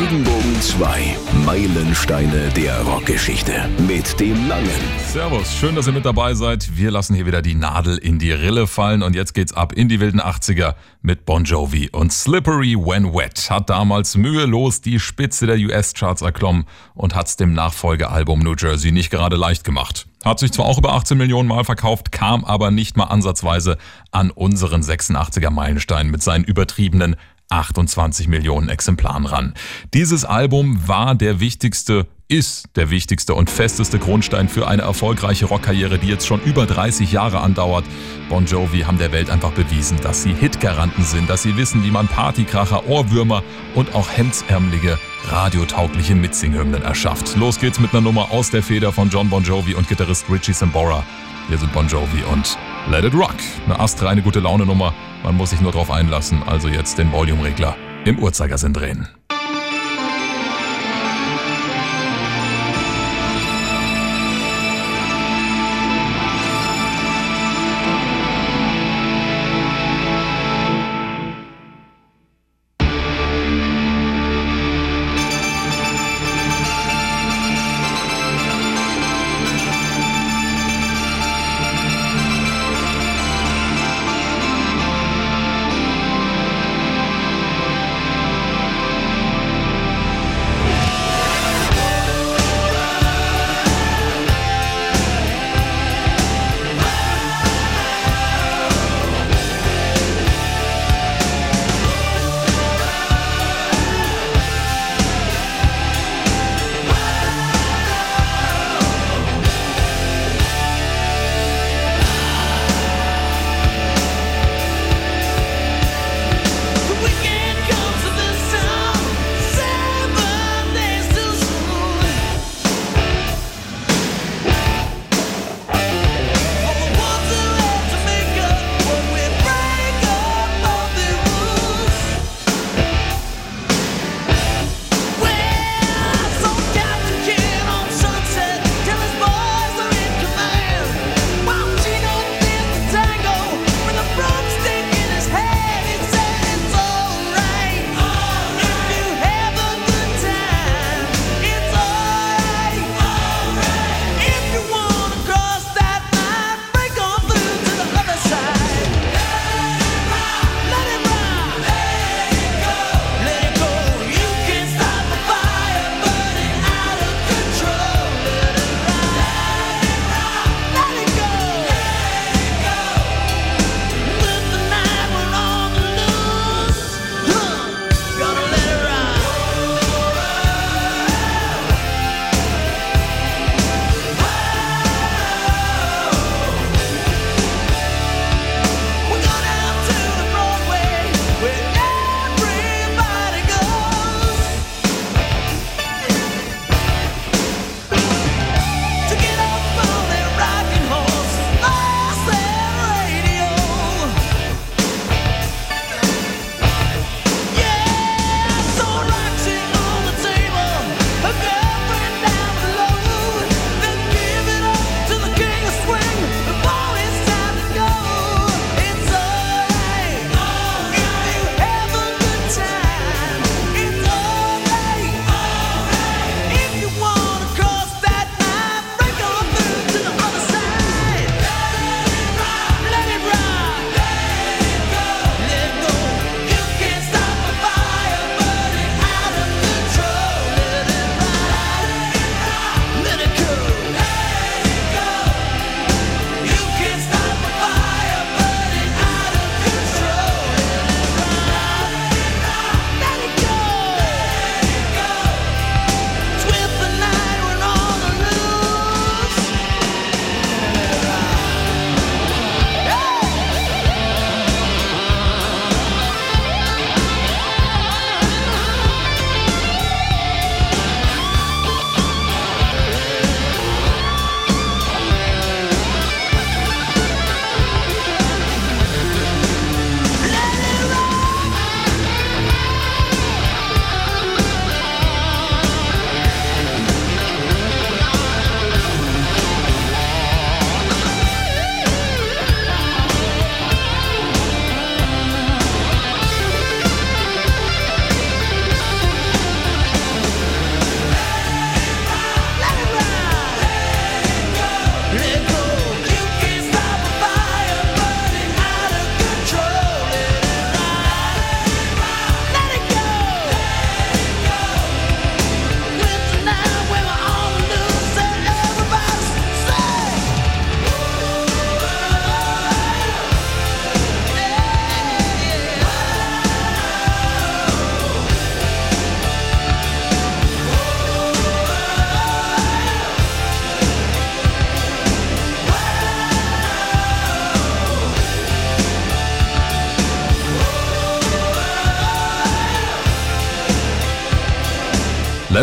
[0.00, 1.16] Regenbogen 2.
[1.44, 3.68] Meilensteine der Rockgeschichte.
[3.84, 4.70] Mit dem Langen.
[5.08, 6.76] Servus, schön, dass ihr mit dabei seid.
[6.76, 9.88] Wir lassen hier wieder die Nadel in die Rille fallen und jetzt geht's ab in
[9.88, 15.48] die wilden 80er mit Bon Jovi und Slippery When Wet hat damals mühelos die Spitze
[15.48, 20.06] der US-Charts erklommen und hat's dem Nachfolgealbum New Jersey nicht gerade leicht gemacht.
[20.24, 23.78] Hat sich zwar auch über 18 Millionen Mal verkauft, kam aber nicht mal ansatzweise
[24.12, 27.16] an unseren 86er Meilenstein mit seinen übertriebenen
[27.50, 29.54] 28 Millionen Exemplaren ran.
[29.94, 35.98] Dieses Album war der wichtigste ist der wichtigste und festeste Grundstein für eine erfolgreiche Rockkarriere,
[35.98, 37.86] die jetzt schon über 30 Jahre andauert.
[38.28, 41.90] Bon Jovi haben der Welt einfach bewiesen, dass sie Hitgaranten sind, dass sie wissen, wie
[41.90, 43.42] man Partykracher, Ohrwürmer
[43.74, 47.34] und auch hemdsärmelige, radiotaugliche Mitsinghymnen erschafft.
[47.36, 50.52] Los geht's mit einer Nummer aus der Feder von John Bon Jovi und Gitarrist Richie
[50.52, 51.04] Sambora.
[51.48, 52.58] Hier sind Bon Jovi und
[52.90, 53.34] Let It Rock.
[53.66, 54.94] Eine astreine gute Laune Nummer.
[55.22, 56.42] Man muss sich nur drauf einlassen.
[56.46, 59.06] Also jetzt den Volume-Regler im Uhrzeigersinn drehen.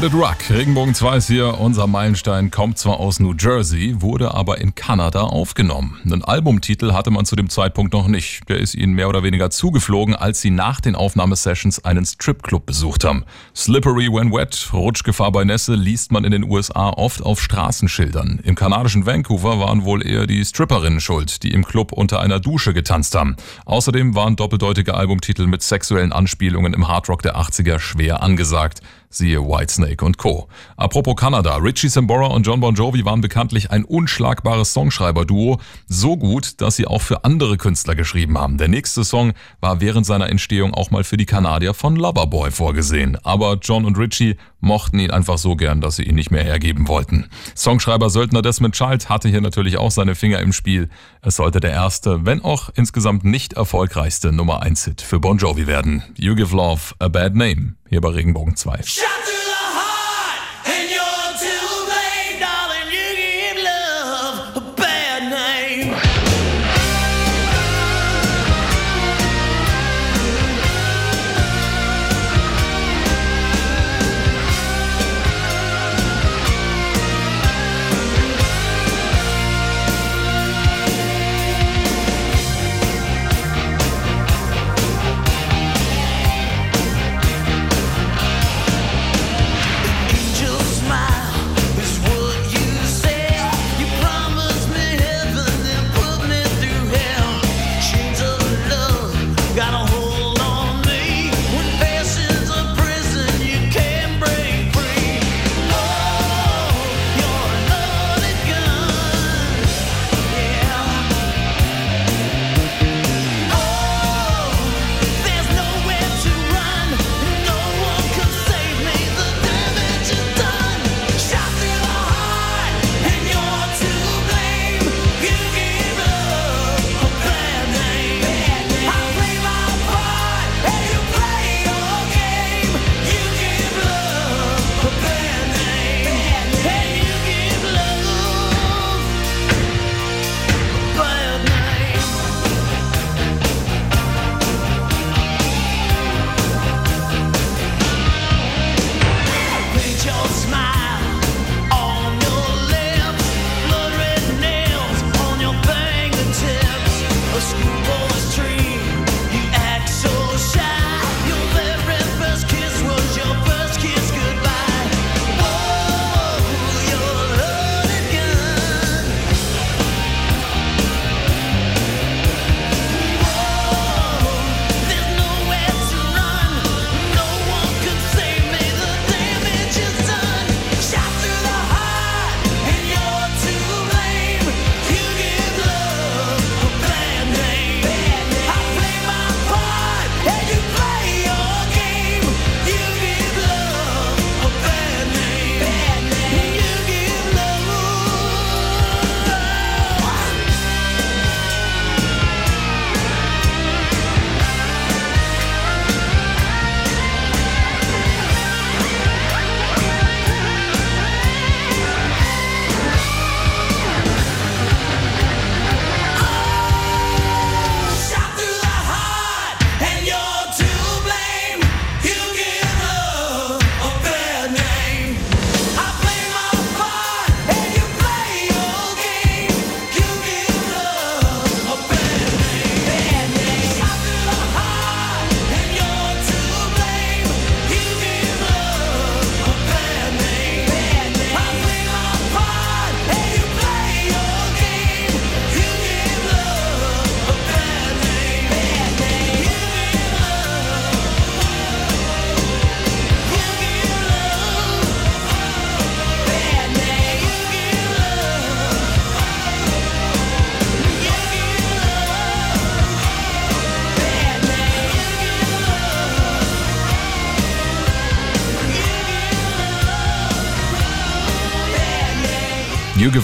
[0.06, 1.60] Let It Rock, Regenbogen 2 ist hier.
[1.60, 6.00] Unser Meilenstein kommt zwar aus New Jersey, wurde aber in Kanada aufgenommen.
[6.06, 8.48] Einen Albumtitel hatte man zu dem Zeitpunkt noch nicht.
[8.48, 13.04] Der ist ihnen mehr oder weniger zugeflogen, als sie nach den Aufnahmesessions einen Stripclub besucht
[13.04, 13.24] haben.
[13.56, 18.42] Slippery When Wet, Rutschgefahr bei Nässe, liest man in den USA oft auf Straßenschildern.
[18.44, 22.76] Im kanadischen Vancouver waren wohl eher die Stripperinnen schuld, die im Club unter einer Dusche
[22.76, 23.38] getanzt haben.
[23.66, 30.04] Außerdem waren doppeldeutige Albumtitel mit sexuellen Anspielungen im Hardrock der 80er schwer angesagt siehe Whitesnake
[30.04, 30.48] und Co.
[30.78, 36.62] Apropos Kanada, Richie Sambora und John Bon Jovi waren bekanntlich ein unschlagbares Songschreiber-Duo, so gut,
[36.62, 38.58] dass sie auch für andere Künstler geschrieben haben.
[38.58, 43.18] Der nächste Song war während seiner Entstehung auch mal für die Kanadier von Loverboy vorgesehen,
[43.24, 46.90] aber John und Richie mochten ihn einfach so gern, dass sie ihn nicht mehr hergeben
[46.90, 47.30] wollten.
[47.56, 50.90] Songschreiber Söldner Desmond Child hatte hier natürlich auch seine Finger im Spiel.
[51.22, 55.68] Es sollte der erste, wenn auch insgesamt nicht erfolgreichste Nummer 1 Hit für Bon Jovi
[55.68, 56.04] werden.
[56.18, 58.82] You Give Love a Bad Name hier bei Regenbogen 2.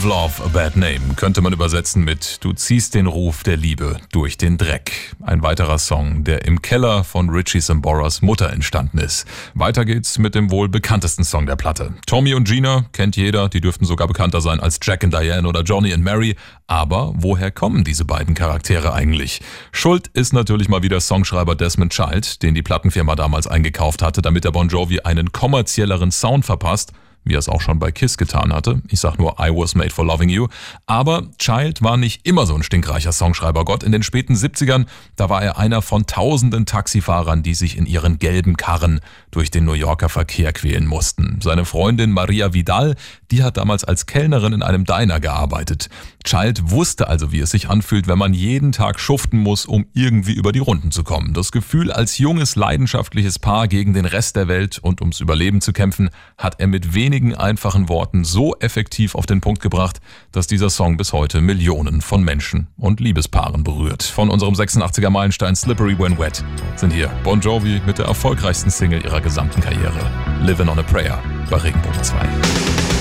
[0.02, 3.98] Give Love a Bad Name könnte man übersetzen mit Du ziehst den Ruf der Liebe
[4.12, 5.16] durch den Dreck.
[5.22, 9.28] Ein weiterer Song, der im Keller von Richie Samboras Mutter entstanden ist.
[9.54, 11.94] Weiter geht's mit dem wohl bekanntesten Song der Platte.
[12.08, 15.62] Tommy und Gina kennt jeder, die dürften sogar bekannter sein als Jack and Diane oder
[15.62, 16.36] Johnny and Mary.
[16.66, 19.42] Aber woher kommen diese beiden Charaktere eigentlich?
[19.72, 24.46] Schuld ist natürlich mal wieder Songschreiber Desmond Child, den die Plattenfirma damals eingekauft hatte, damit
[24.46, 26.92] der Bon Jovi einen kommerzielleren Sound verpasst
[27.24, 28.82] wie er es auch schon bei Kiss getan hatte.
[28.90, 30.48] Ich sag nur I Was Made for Loving You.
[30.86, 33.64] Aber Child war nicht immer so ein stinkreicher Songschreiber.
[33.66, 34.86] Gott, in den späten 70ern,
[35.16, 39.00] da war er einer von tausenden Taxifahrern, die sich in ihren gelben Karren
[39.30, 41.40] durch den New Yorker Verkehr quälen mussten.
[41.42, 42.96] Seine Freundin Maria Vidal,
[43.30, 45.90] die hat damals als Kellnerin in einem Diner gearbeitet.
[46.24, 50.34] Child wusste also, wie es sich anfühlt, wenn man jeden Tag schuften muss, um irgendwie
[50.34, 51.34] über die Runden zu kommen.
[51.34, 55.74] Das Gefühl, als junges, leidenschaftliches Paar gegen den Rest der Welt und ums Überleben zu
[55.74, 60.00] kämpfen, hat er mit wenigen einfachen Worten so effektiv auf den Punkt gebracht,
[60.32, 64.02] dass dieser Song bis heute Millionen von Menschen und Liebespaaren berührt.
[64.02, 66.42] Von unserem 86er Meilenstein Slippery When Wet
[66.78, 70.10] sind hier Bon Jovi mit der erfolgreichsten Single ihrer gesamten Karriere,
[70.42, 73.01] Living on a Prayer bei Regenbogen 2.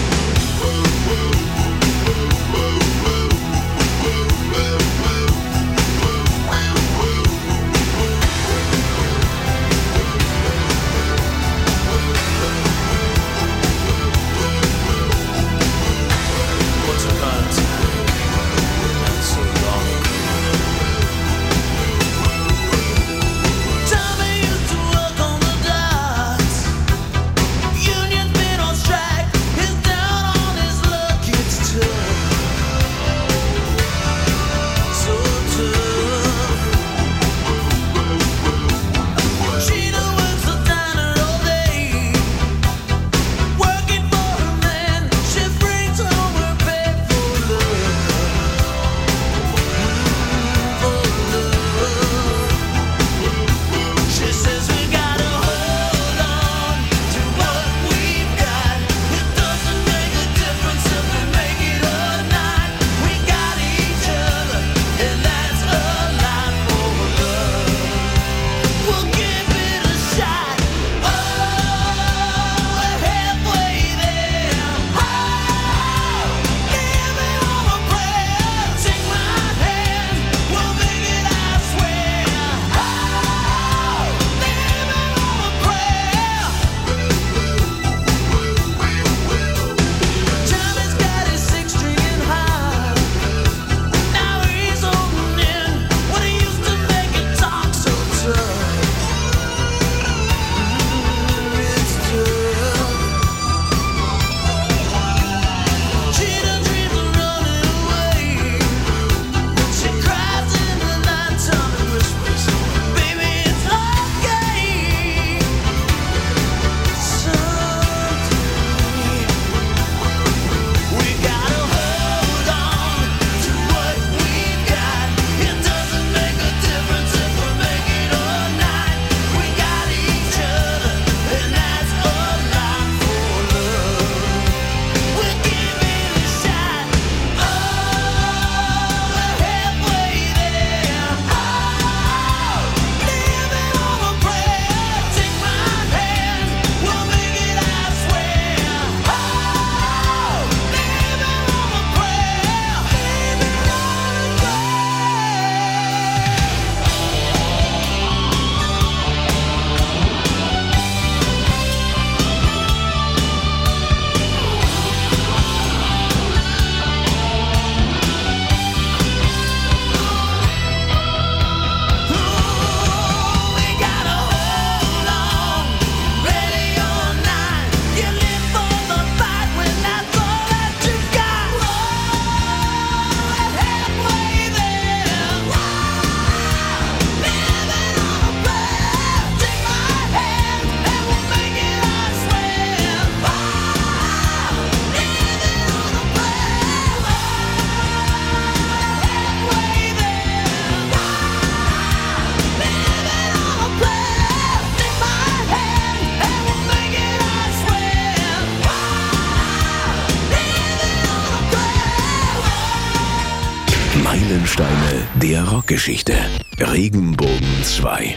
[214.40, 216.14] Meilensteine der Rockgeschichte.
[216.58, 218.16] Regenbogen 2.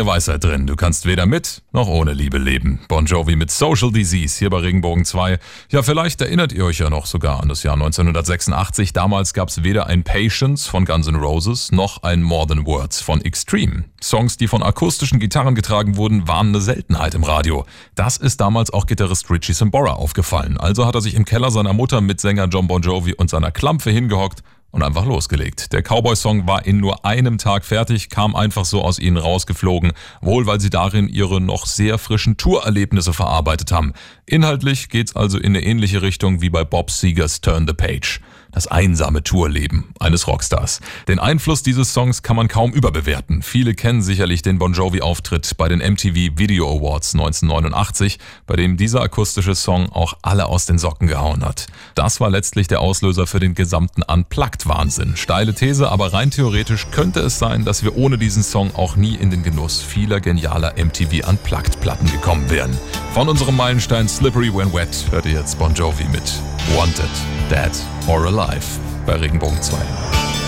[0.00, 0.66] Menge Weisheit drin.
[0.66, 2.80] Du kannst weder mit noch ohne Liebe leben.
[2.88, 5.38] Bon Jovi mit Social Disease hier bei Regenbogen 2.
[5.70, 8.94] Ja, vielleicht erinnert ihr euch ja noch sogar an das Jahr 1986.
[8.94, 13.02] Damals gab es weder ein Patience von Guns N' Roses noch ein More Than Words
[13.02, 13.84] von Extreme.
[14.02, 17.66] Songs, die von akustischen Gitarren getragen wurden, waren eine Seltenheit im Radio.
[17.94, 20.56] Das ist damals auch Gitarrist Richie Sambora aufgefallen.
[20.56, 23.50] Also hat er sich im Keller seiner Mutter mit Sänger John Bon Jovi und seiner
[23.50, 25.72] Klampfe hingehockt und einfach losgelegt.
[25.72, 30.46] Der Cowboy-Song war in nur einem Tag fertig, kam einfach so aus ihnen rausgeflogen, wohl
[30.46, 33.92] weil sie darin ihre noch sehr frischen Tourerlebnisse verarbeitet haben.
[34.26, 38.20] Inhaltlich geht's also in eine ähnliche Richtung wie bei Bob Seger's Turn the Page.
[38.52, 40.80] Das einsame Tourleben eines Rockstars.
[41.08, 43.42] Den Einfluss dieses Songs kann man kaum überbewerten.
[43.42, 49.02] Viele kennen sicherlich den Bon Jovi-Auftritt bei den MTV Video Awards 1989, bei dem dieser
[49.02, 51.66] akustische Song auch alle aus den Socken gehauen hat.
[51.94, 55.16] Das war letztlich der Auslöser für den gesamten Unplugged-Wahnsinn.
[55.16, 59.14] Steile These, aber rein theoretisch könnte es sein, dass wir ohne diesen Song auch nie
[59.14, 62.76] in den Genuss vieler genialer MTV Unplugged-Platten gekommen wären.
[63.14, 66.32] Von unserem Meilenstein Slippery When Wet hört ihr jetzt Bon Jovi mit
[66.76, 67.10] Wanted,
[67.50, 67.72] Dead
[68.10, 68.66] or Alive
[69.06, 70.39] bei Regenbogen 2.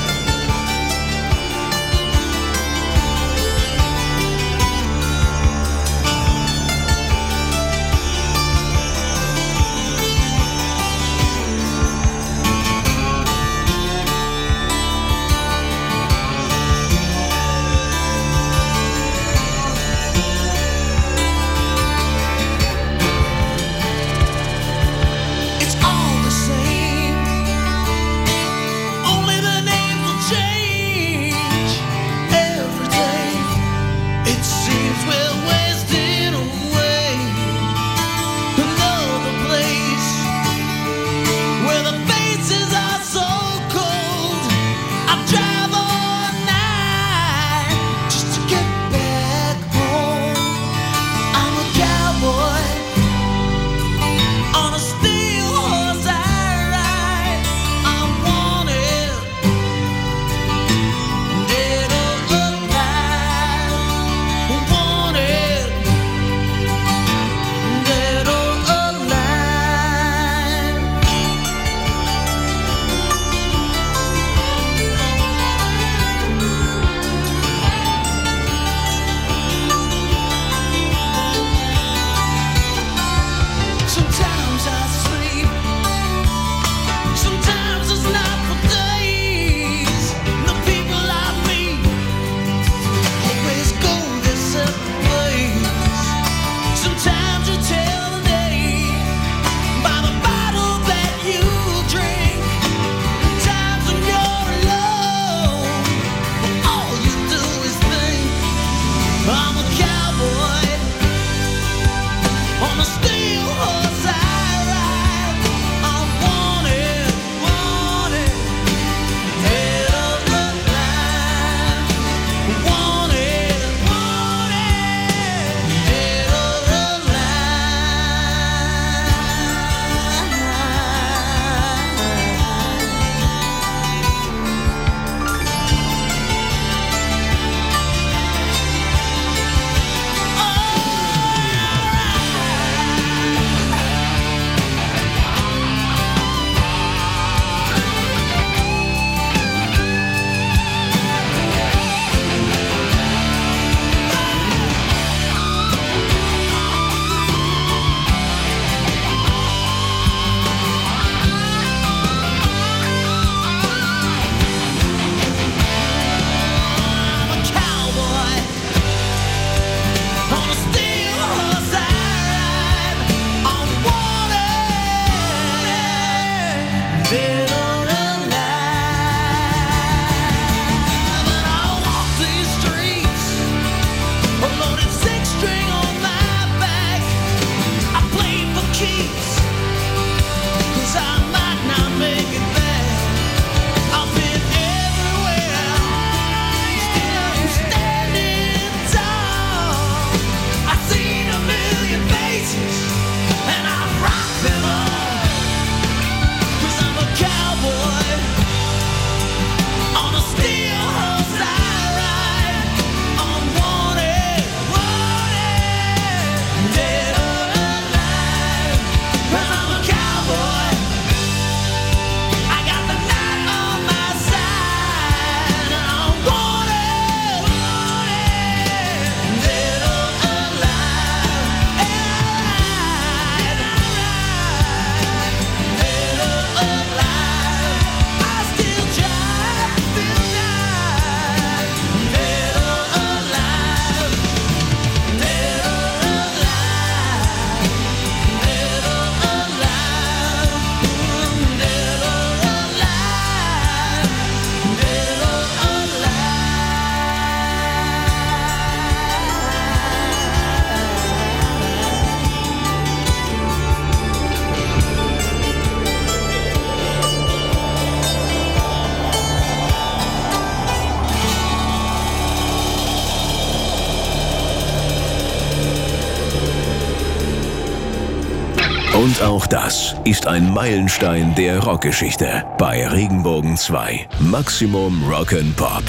[279.52, 284.08] das ist ein Meilenstein der Rockgeschichte bei Regenbogen 2.
[284.18, 285.82] Maximum Rock'n'Pop.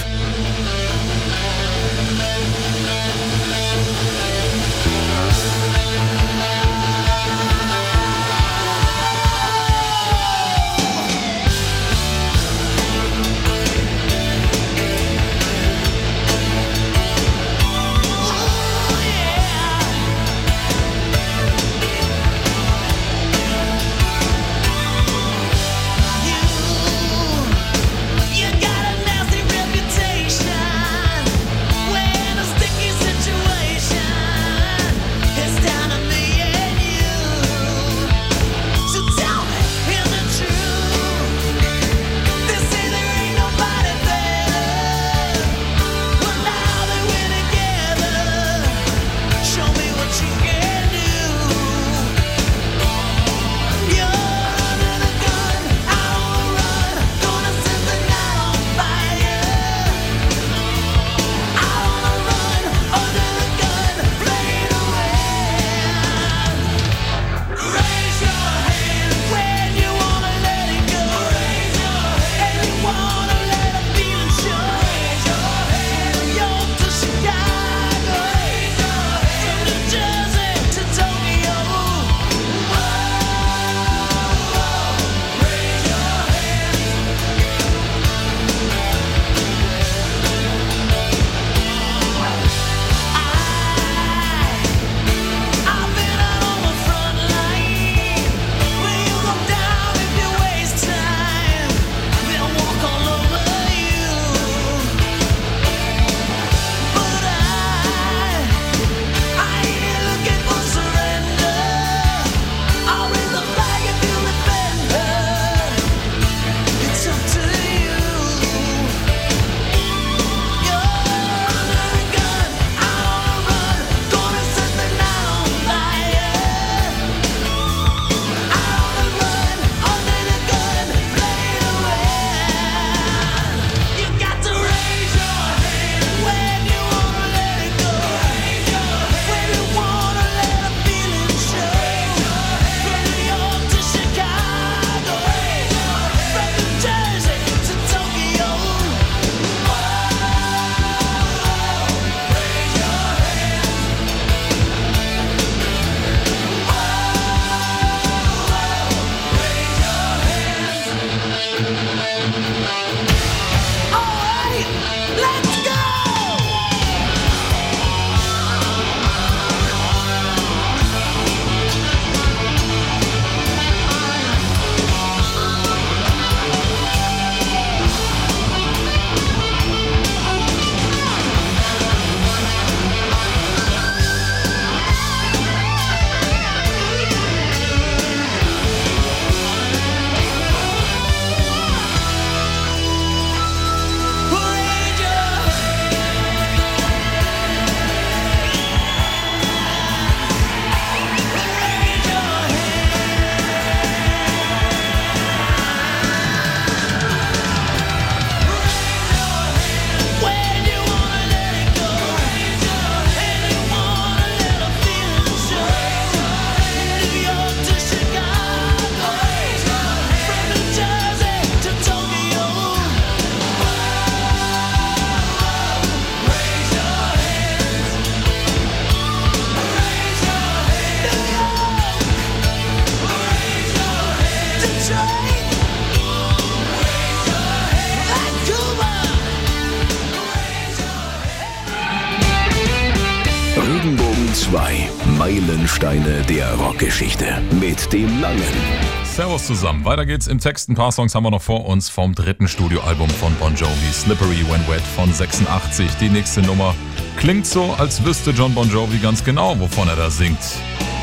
[249.44, 249.86] Servus zusammen.
[249.86, 250.70] Weiter geht's im Text.
[250.70, 254.46] Ein paar Songs haben wir noch vor uns vom dritten Studioalbum von Bon Jovi, Slippery
[254.50, 255.90] When Wet von 86.
[256.00, 256.76] Die nächste Nummer
[257.18, 260.40] klingt so, als wüsste John Bon Jovi ganz genau, wovon er da singt.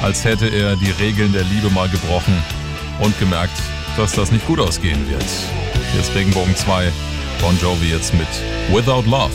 [0.03, 2.35] Als hätte er die Regeln der Liebe mal gebrochen
[3.01, 3.57] und gemerkt,
[3.97, 5.27] dass das nicht gut ausgehen wird.
[5.93, 6.91] Hier ist Regenbogen 2,
[7.41, 8.29] Bon Jovi jetzt mit
[8.73, 9.33] Without Love.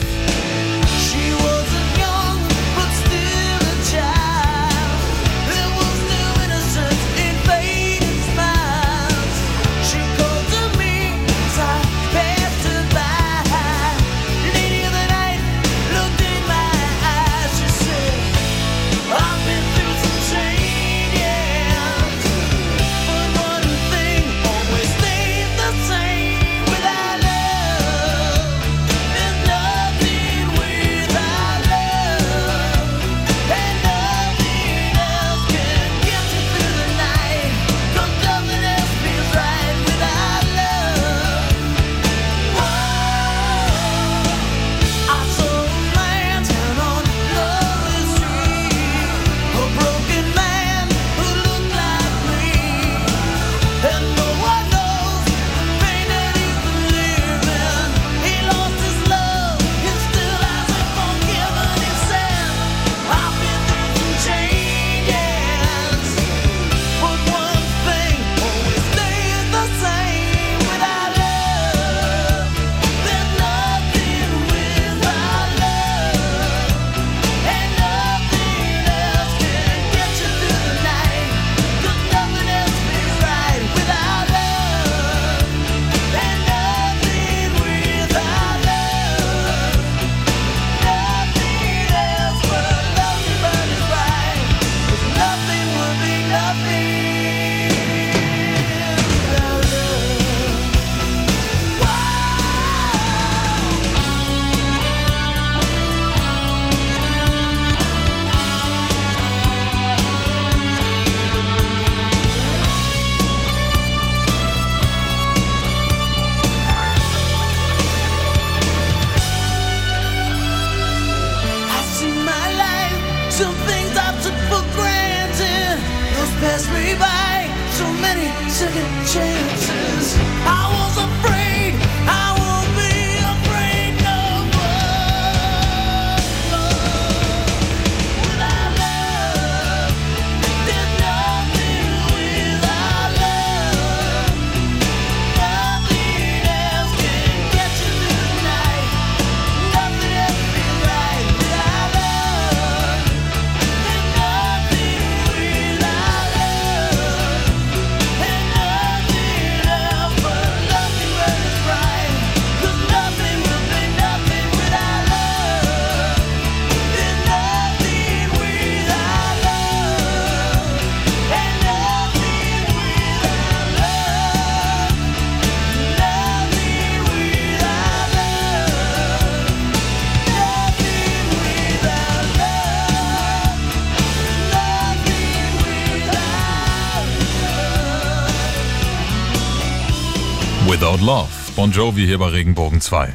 [191.66, 193.12] Bon Jovi hier bei Regenbogen 2.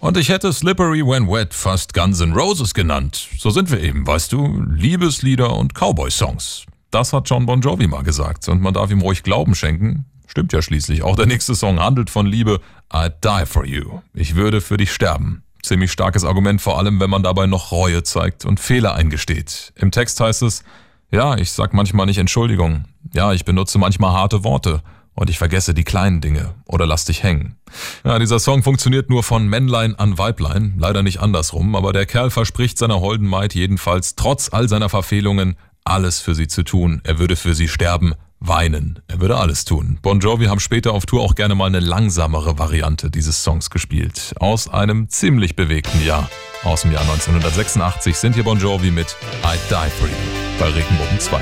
[0.00, 3.28] Und ich hätte Slippery When Wet fast Guns N' Roses genannt.
[3.36, 6.64] So sind wir eben, weißt du, Liebeslieder und Cowboy-Songs.
[6.90, 10.06] Das hat John Bon Jovi mal gesagt und man darf ihm ruhig Glauben schenken.
[10.26, 11.02] Stimmt ja schließlich.
[11.02, 12.62] Auch der nächste Song handelt von Liebe.
[12.90, 14.00] I'd die for you.
[14.14, 15.42] Ich würde für dich sterben.
[15.62, 19.74] Ziemlich starkes Argument, vor allem wenn man dabei noch Reue zeigt und Fehler eingesteht.
[19.76, 20.64] Im Text heißt es,
[21.10, 22.86] ja, ich sag manchmal nicht Entschuldigung.
[23.12, 24.82] Ja, ich benutze manchmal harte Worte
[25.14, 27.56] und ich vergesse die kleinen Dinge oder lass dich hängen.
[28.04, 32.30] Ja, dieser Song funktioniert nur von Männlein an Weiblein, leider nicht andersrum, aber der Kerl
[32.30, 37.00] verspricht seiner holden Maid jedenfalls trotz all seiner Verfehlungen alles für sie zu tun.
[37.04, 39.00] Er würde für sie sterben, weinen.
[39.08, 39.98] Er würde alles tun.
[40.02, 44.34] Bon Jovi haben später auf Tour auch gerne mal eine langsamere Variante dieses Songs gespielt.
[44.38, 46.28] Aus einem ziemlich bewegten Jahr.
[46.64, 50.14] Aus dem Jahr 1986 sind hier Bon Jovi mit I Die For You
[50.58, 51.40] bei Regenbogen 2.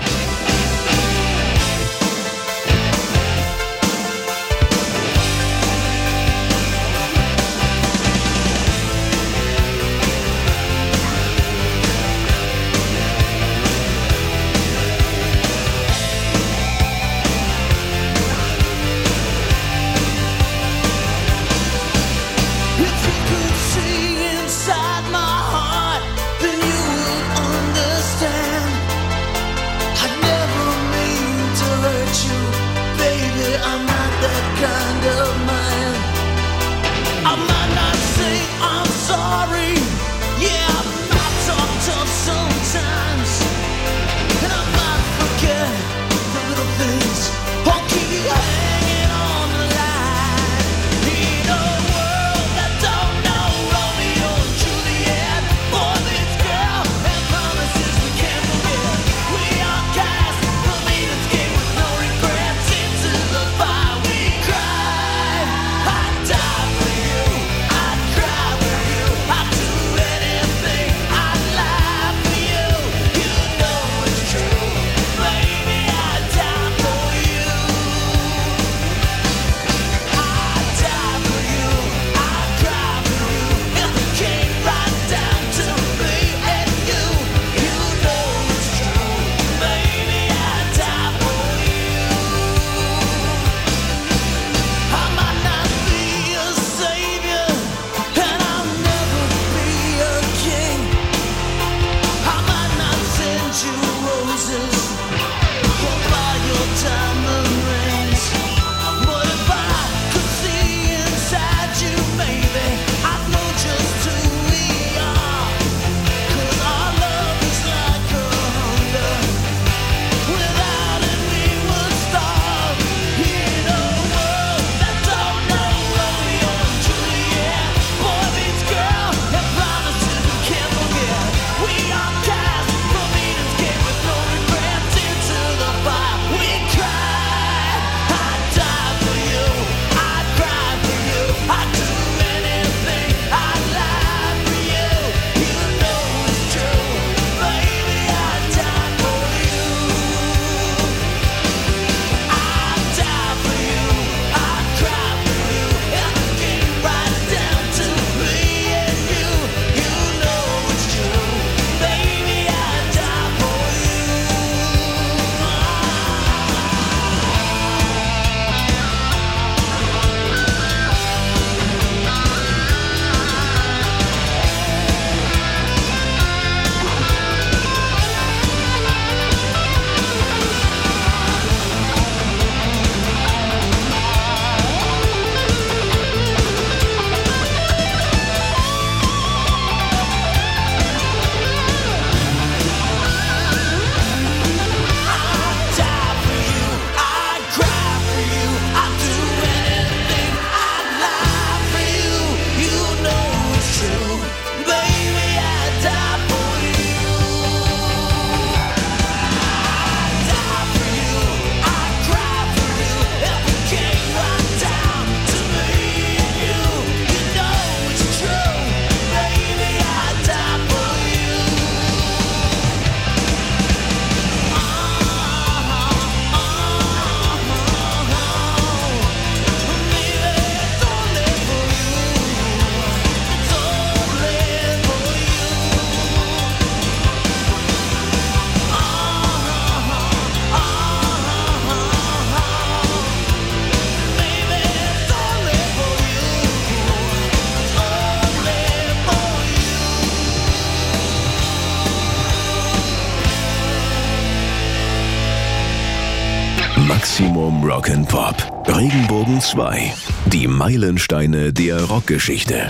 [259.50, 259.92] 2.
[260.26, 262.68] Die Meilensteine der Rockgeschichte.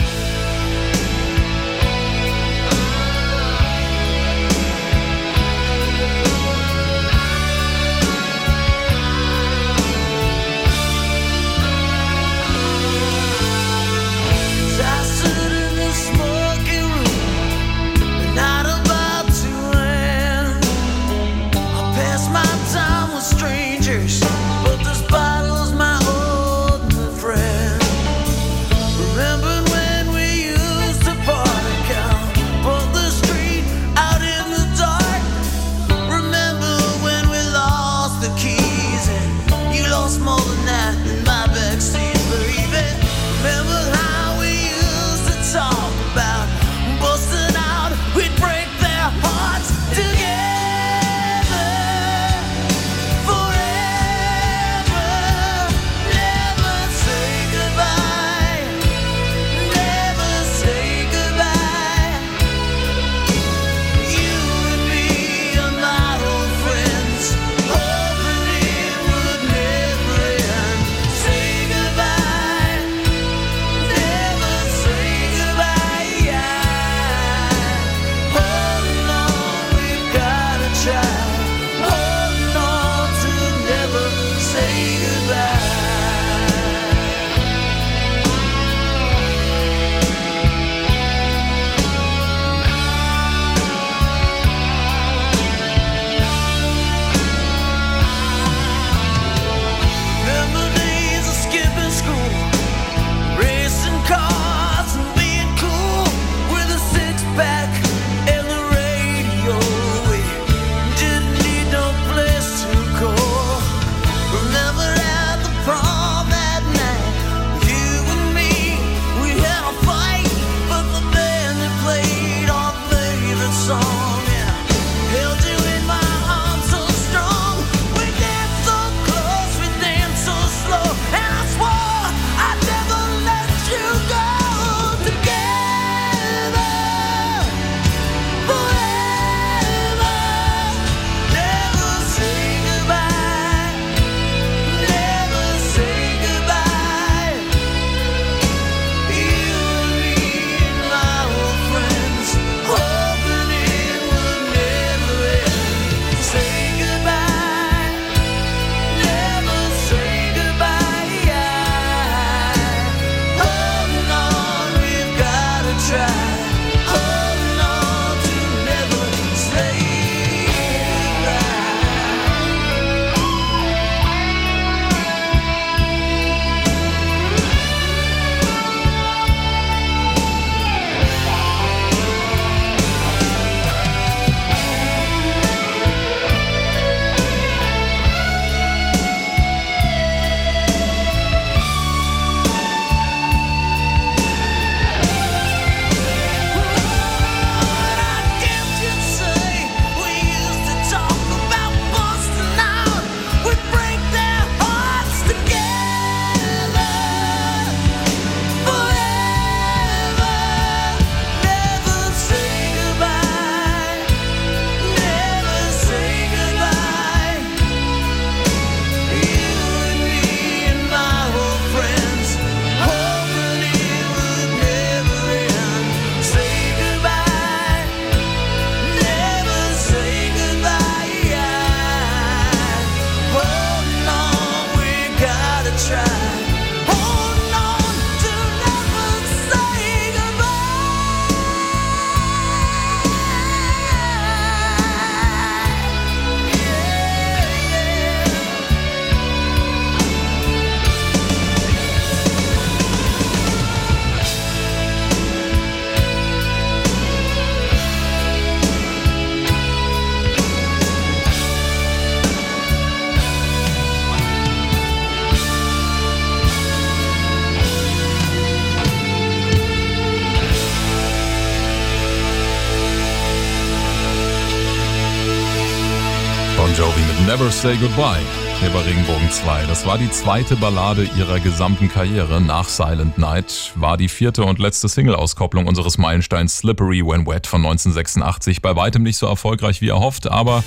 [277.40, 278.20] Never Say Goodbye.
[278.60, 279.64] hier bei Regenbogen 2.
[279.64, 284.58] Das war die zweite Ballade ihrer gesamten Karriere nach Silent Night, war die vierte und
[284.58, 288.60] letzte Single-Auskopplung unseres Meilensteins Slippery When Wet von 1986.
[288.60, 290.62] Bei weitem nicht so erfolgreich wie erhofft, aber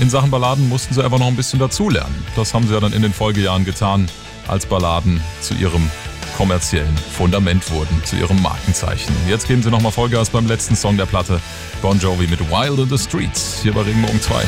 [0.00, 2.14] in Sachen Balladen mussten sie einfach noch ein bisschen dazulernen.
[2.36, 4.06] Das haben sie ja dann in den Folgejahren getan,
[4.48, 5.90] als Balladen zu ihrem
[6.36, 9.16] kommerziellen Fundament wurden, zu ihrem Markenzeichen.
[9.26, 11.40] Jetzt geben sie nochmal Vollgas beim letzten Song der Platte,
[11.80, 14.44] Bon Jovi mit Wild in the Streets, hier bei Regenbogen 2.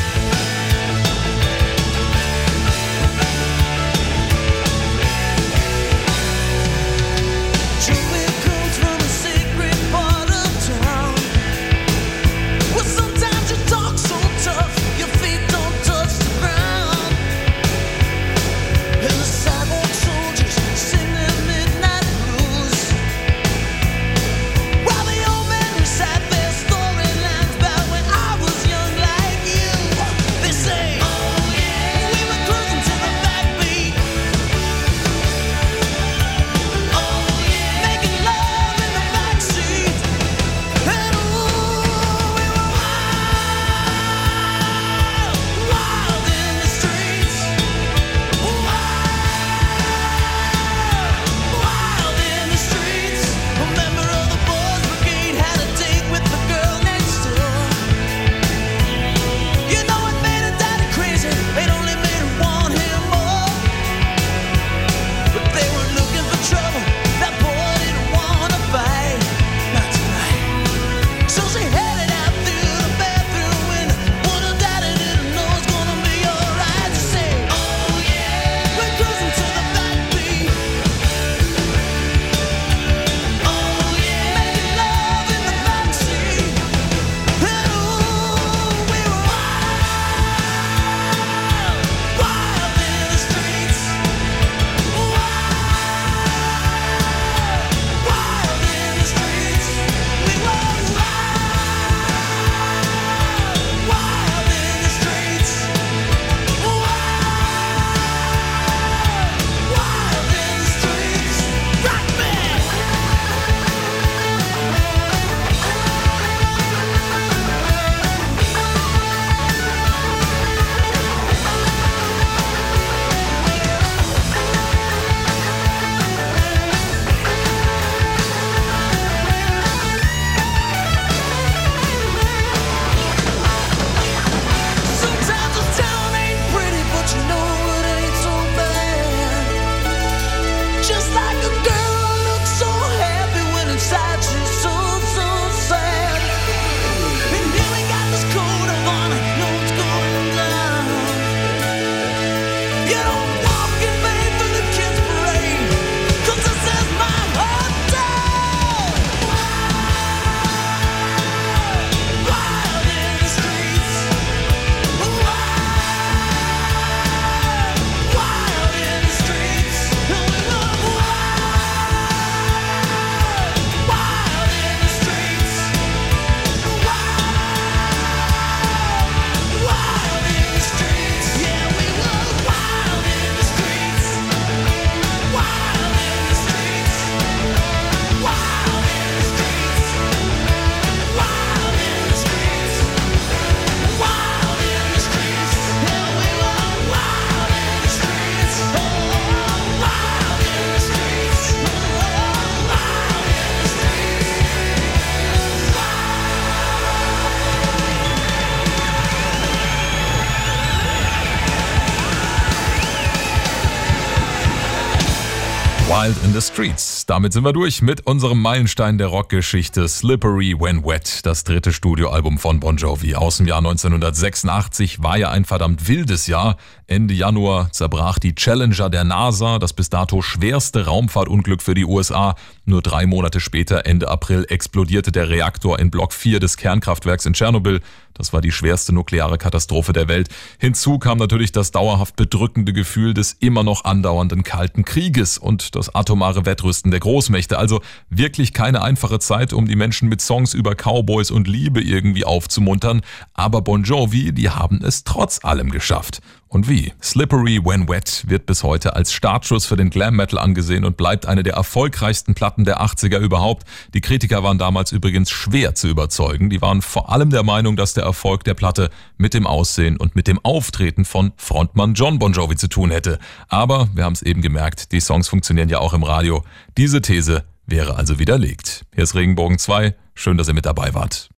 [216.31, 217.05] in the Streets.
[217.05, 222.37] Damit sind wir durch mit unserem Meilenstein der Rockgeschichte Slippery When Wet, das dritte Studioalbum
[222.37, 225.03] von Bon Jovi aus dem Jahr 1986.
[225.03, 226.55] War ja ein verdammt wildes Jahr.
[226.87, 232.35] Ende Januar zerbrach die Challenger der NASA, das bis dato schwerste Raumfahrtunglück für die USA.
[232.63, 237.33] Nur drei Monate später, Ende April, explodierte der Reaktor in Block 4 des Kernkraftwerks in
[237.33, 237.81] Tschernobyl.
[238.21, 240.29] Das war die schwerste nukleare Katastrophe der Welt.
[240.59, 245.95] Hinzu kam natürlich das dauerhaft bedrückende Gefühl des immer noch andauernden Kalten Krieges und das
[245.95, 247.57] atomare Wettrüsten der Großmächte.
[247.57, 252.23] Also wirklich keine einfache Zeit, um die Menschen mit Songs über Cowboys und Liebe irgendwie
[252.23, 253.01] aufzumuntern.
[253.33, 256.21] Aber Bon Jovi, die haben es trotz allem geschafft.
[256.51, 256.91] Und wie?
[257.01, 261.25] Slippery When Wet wird bis heute als Startschuss für den Glam Metal angesehen und bleibt
[261.25, 263.65] eine der erfolgreichsten Platten der 80er überhaupt.
[263.93, 266.49] Die Kritiker waren damals übrigens schwer zu überzeugen.
[266.49, 270.17] Die waren vor allem der Meinung, dass der Erfolg der Platte mit dem Aussehen und
[270.17, 273.17] mit dem Auftreten von Frontmann John Bon Jovi zu tun hätte.
[273.47, 276.43] Aber wir haben es eben gemerkt, die Songs funktionieren ja auch im Radio.
[276.77, 278.85] Diese These wäre also widerlegt.
[278.93, 279.95] Hier ist Regenbogen 2.
[280.15, 281.29] Schön, dass ihr mit dabei wart.